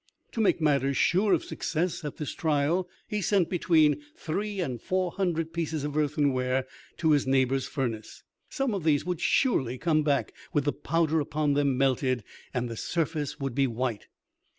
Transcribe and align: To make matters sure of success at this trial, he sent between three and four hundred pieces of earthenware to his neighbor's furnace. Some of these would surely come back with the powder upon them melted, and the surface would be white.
To 0.31 0.41
make 0.41 0.59
matters 0.59 0.97
sure 0.97 1.31
of 1.31 1.43
success 1.43 2.03
at 2.03 2.17
this 2.17 2.33
trial, 2.33 2.89
he 3.07 3.21
sent 3.21 3.51
between 3.51 4.01
three 4.15 4.59
and 4.59 4.81
four 4.81 5.11
hundred 5.11 5.53
pieces 5.53 5.83
of 5.83 5.95
earthenware 5.95 6.65
to 6.97 7.11
his 7.11 7.27
neighbor's 7.27 7.67
furnace. 7.67 8.23
Some 8.49 8.73
of 8.73 8.83
these 8.83 9.05
would 9.05 9.21
surely 9.21 9.77
come 9.77 10.01
back 10.01 10.33
with 10.53 10.63
the 10.63 10.73
powder 10.73 11.19
upon 11.19 11.53
them 11.53 11.77
melted, 11.77 12.23
and 12.51 12.67
the 12.67 12.77
surface 12.77 13.39
would 13.39 13.53
be 13.53 13.67
white. 13.67 14.07